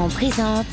Camaran 0.00 0.08
présente. 0.08 0.66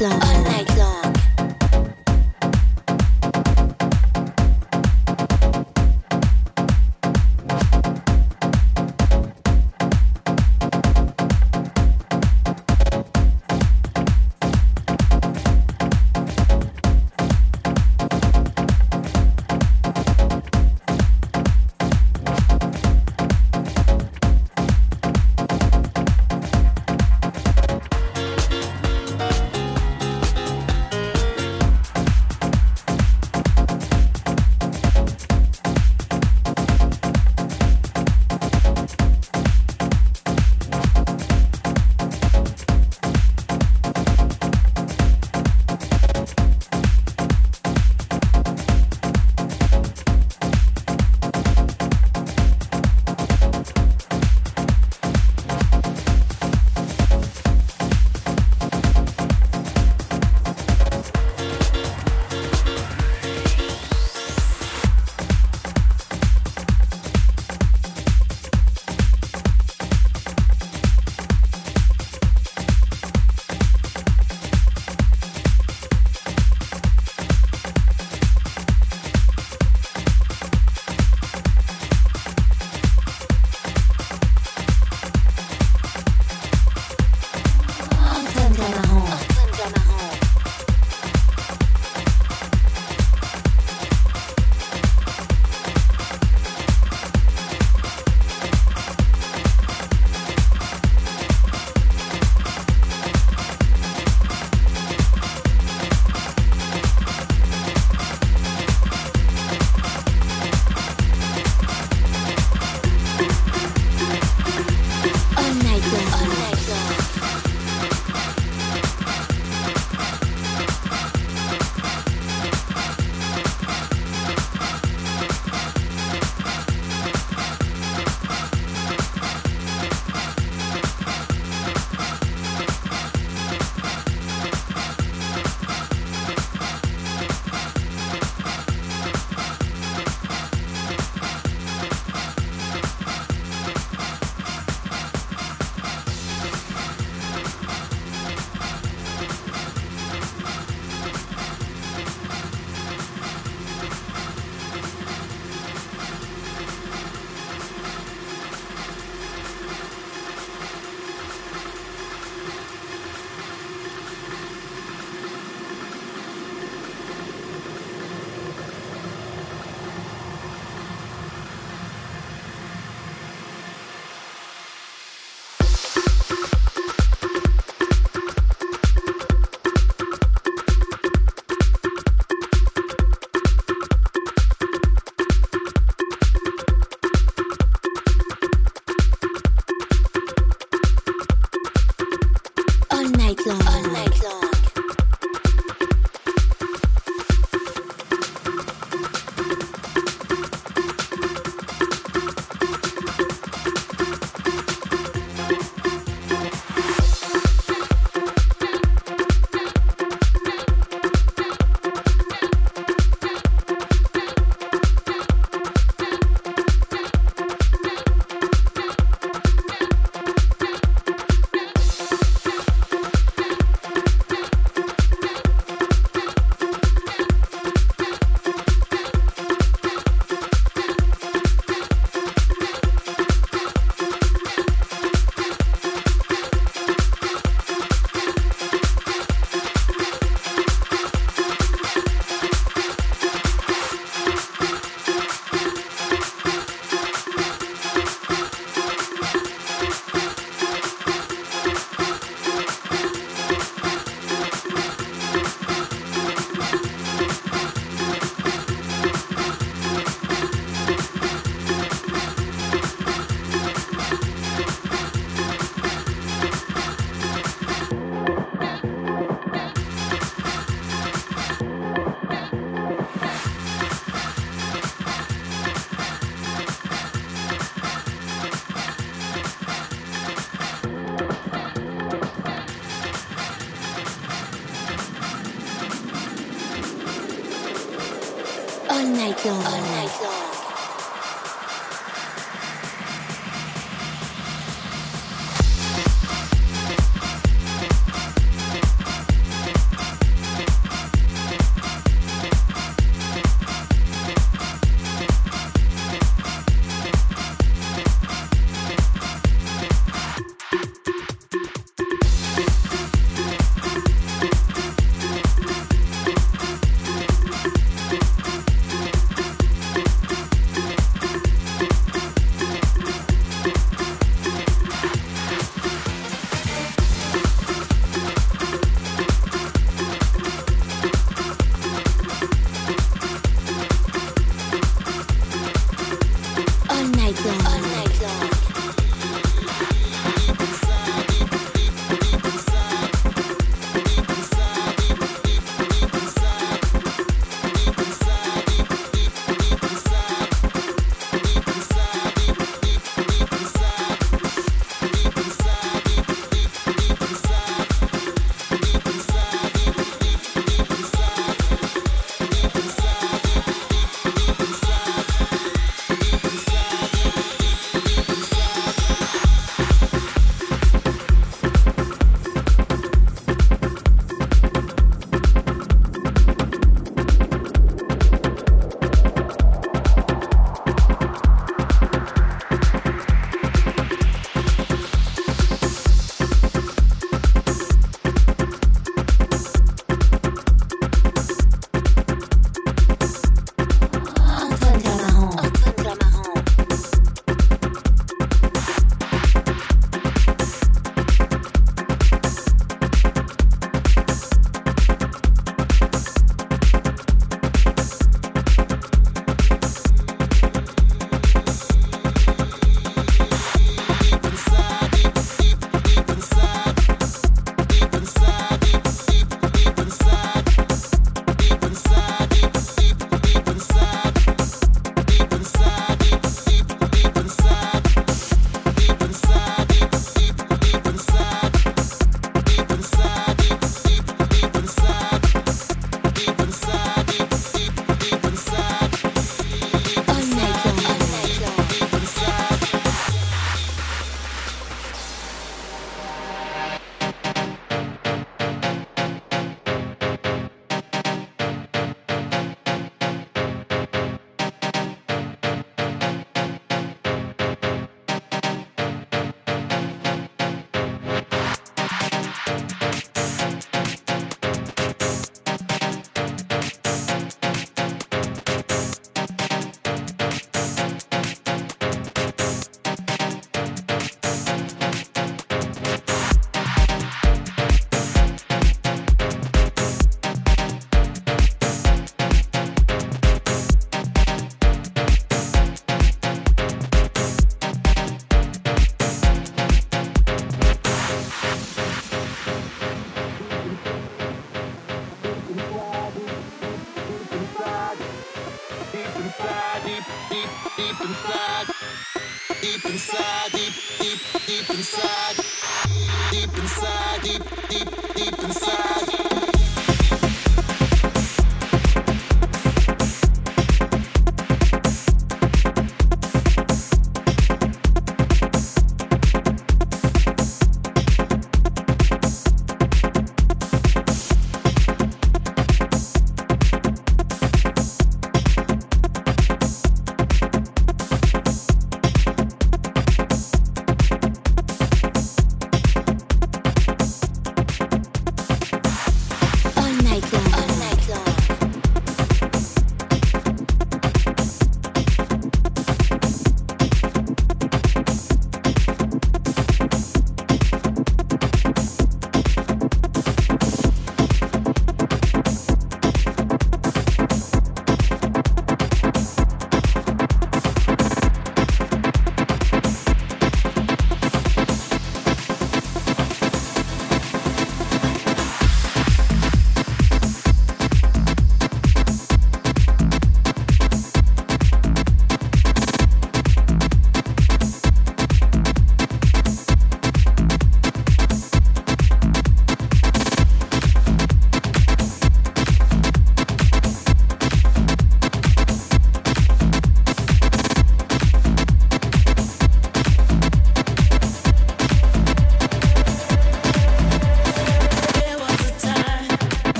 Love. 0.00 0.33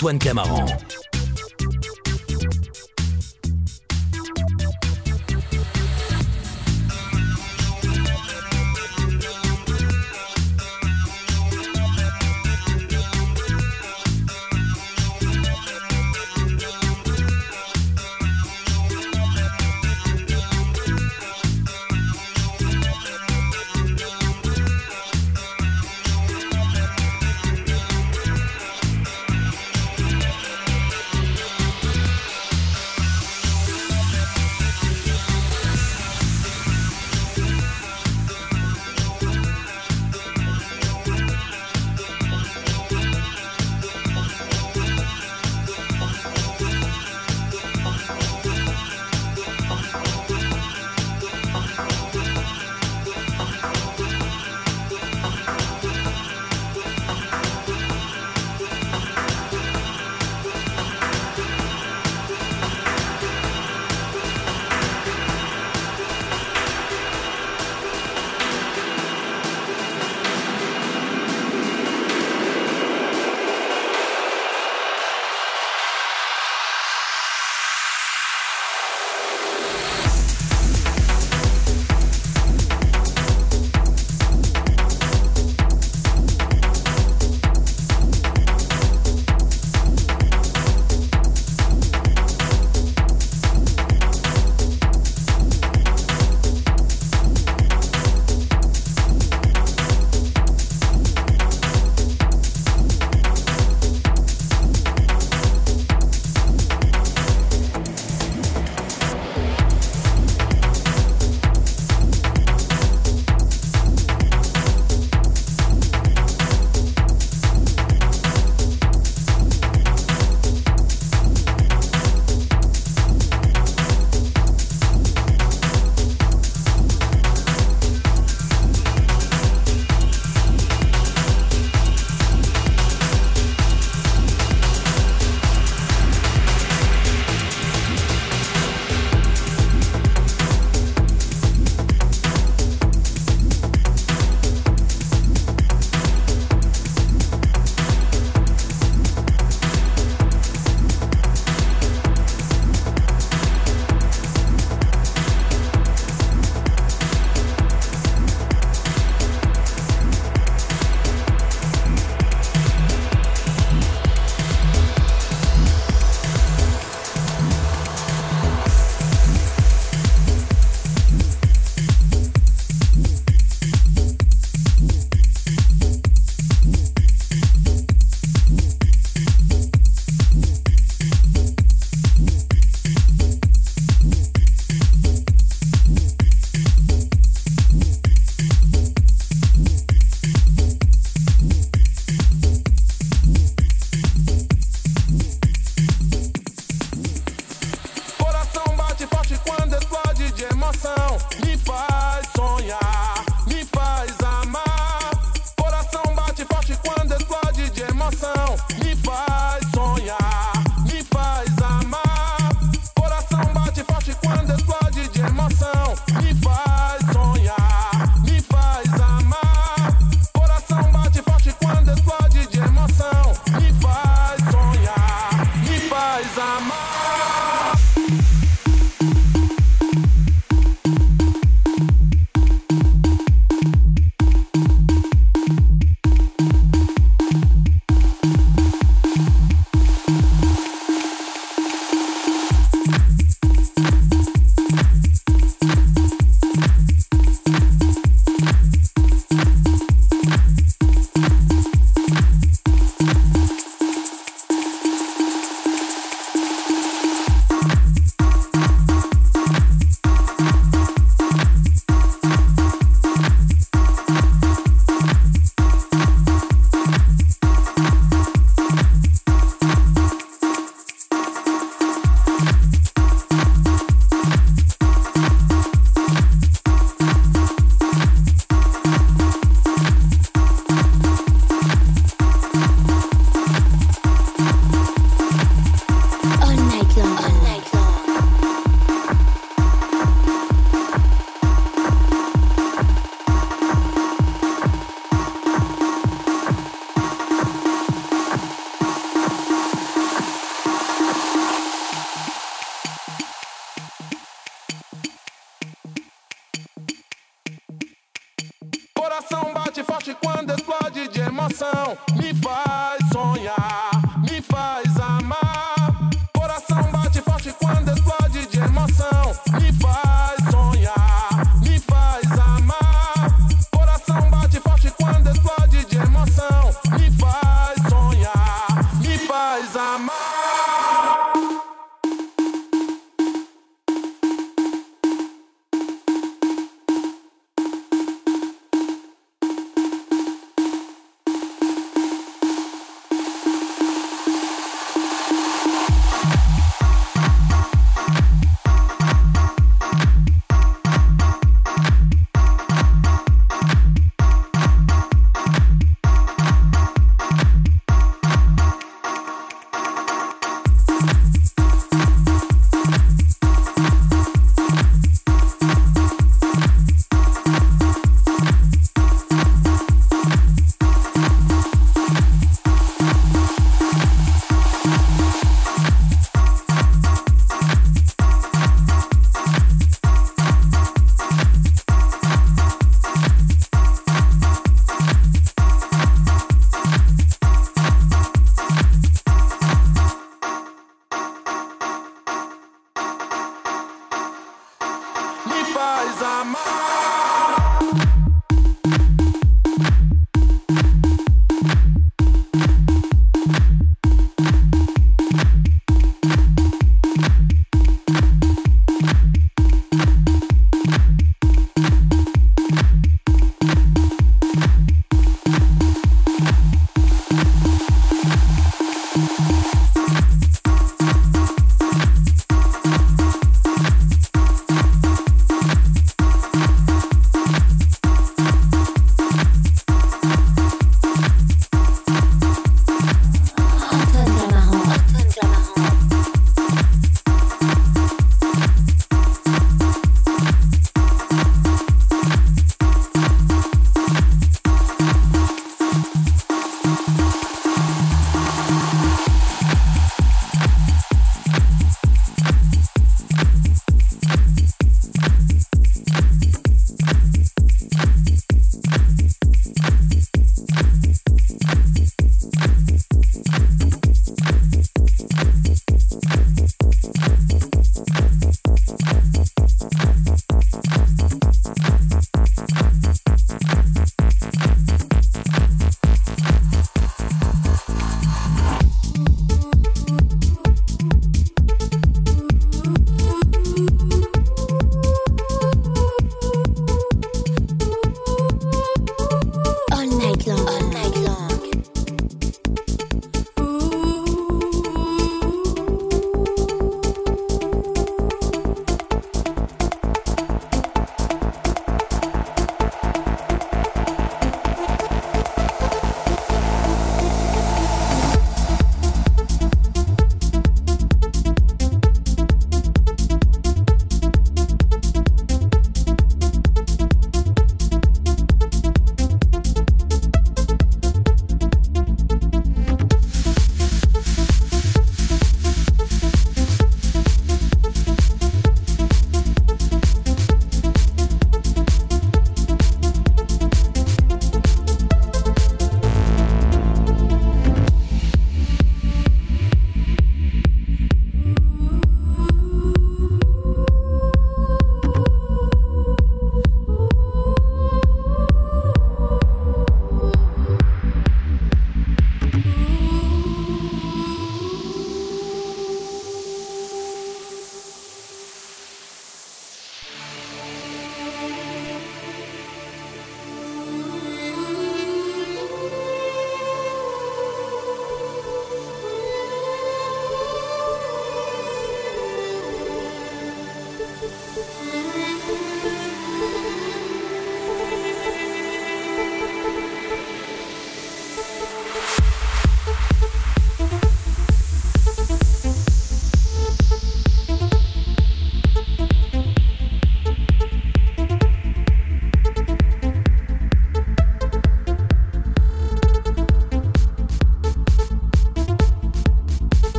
Antoine 0.00 0.18
Clamaran. 0.18 1.09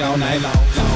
All 0.00 0.16
night 0.16 0.40
long. 0.42 0.95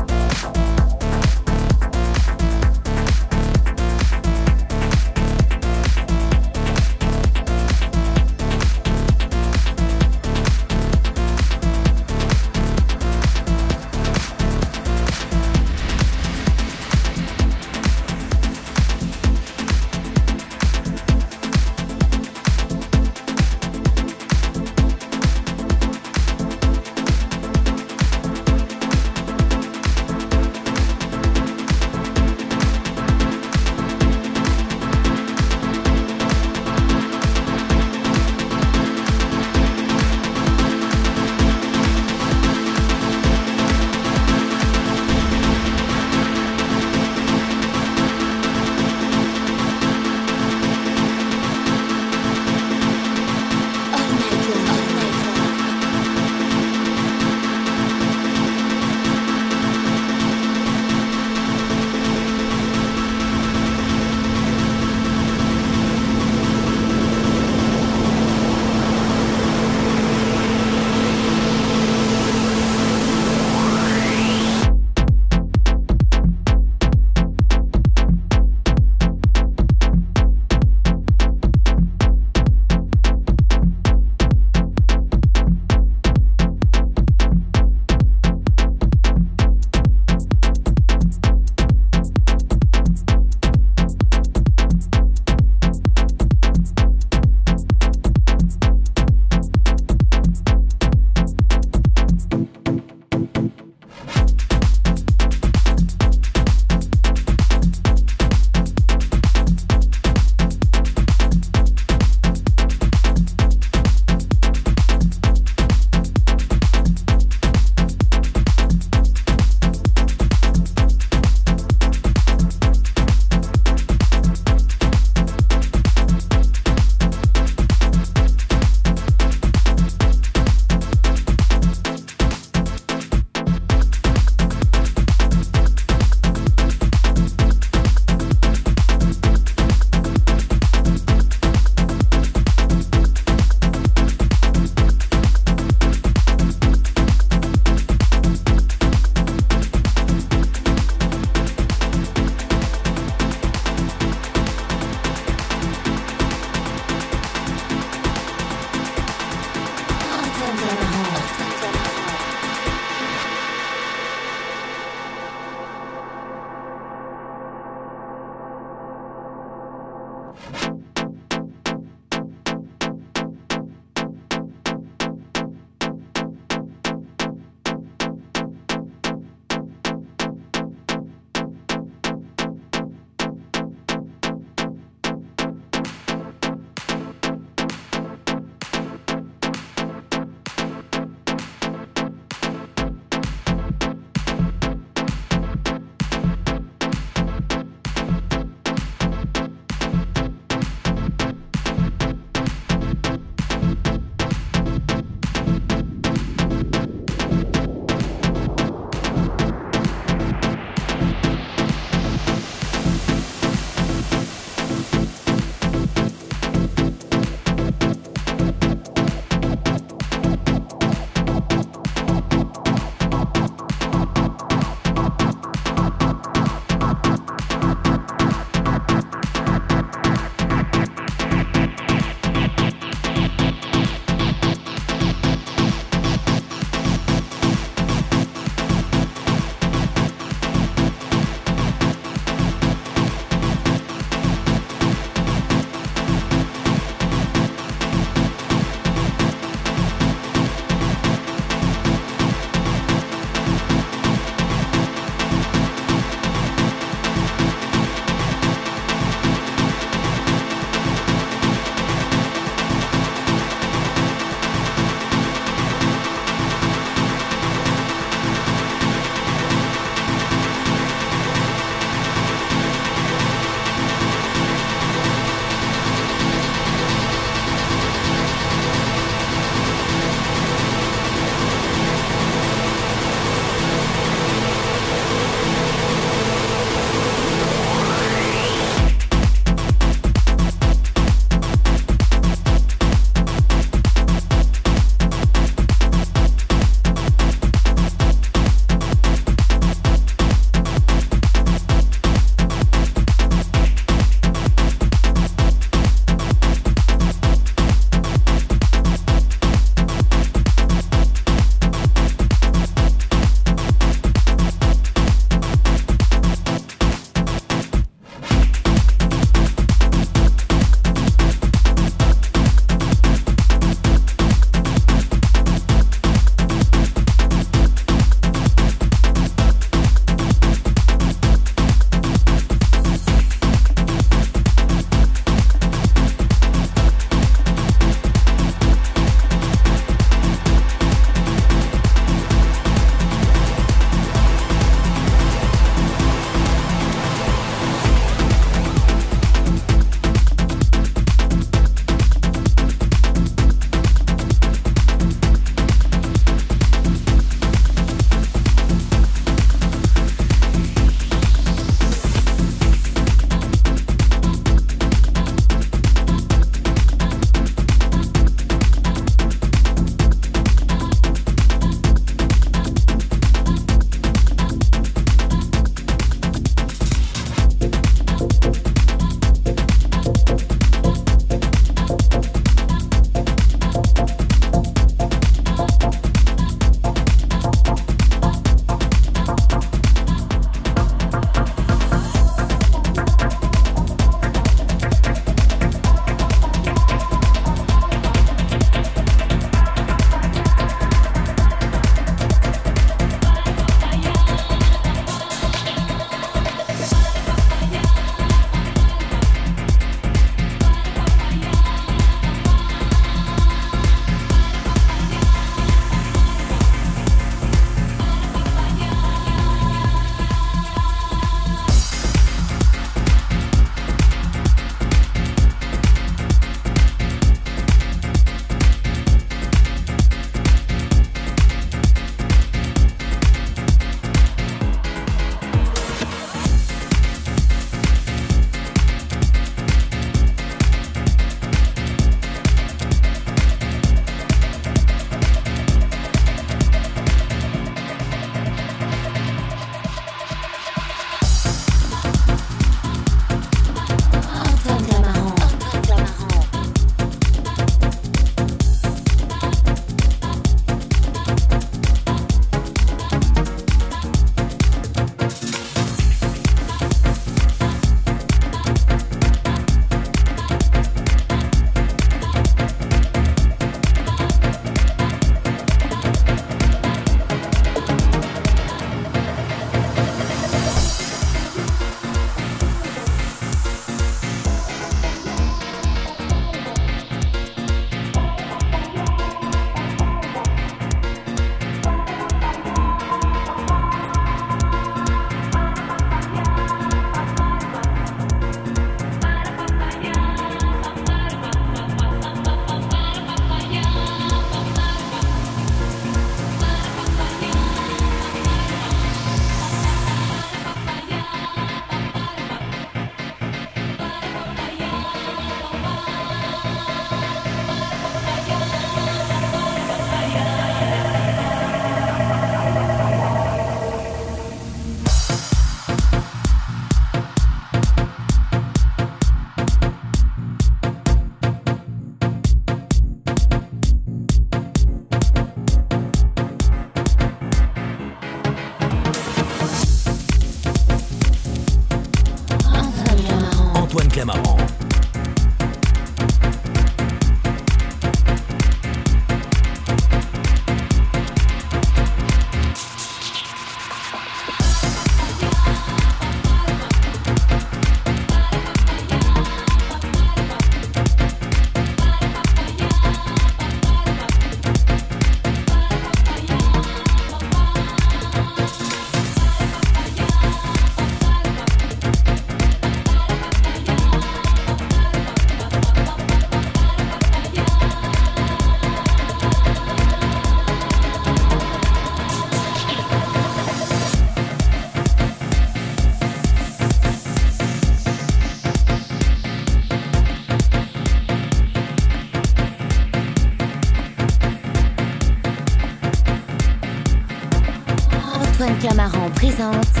Présente 599.61 600.00